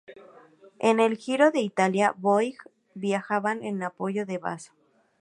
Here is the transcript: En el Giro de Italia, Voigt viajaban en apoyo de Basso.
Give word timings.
En 0.79 0.99
el 0.99 1.15
Giro 1.15 1.51
de 1.51 1.59
Italia, 1.59 2.15
Voigt 2.17 2.63
viajaban 2.95 3.63
en 3.63 3.83
apoyo 3.83 4.25
de 4.25 4.39
Basso. 4.39 4.73